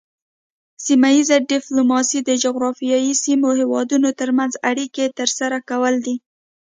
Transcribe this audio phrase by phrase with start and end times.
[0.85, 6.15] سیمه ایز ډیپلوماسي د جغرافیایي سیمې هیوادونو ترمنځ اړیکې ترسره کول دي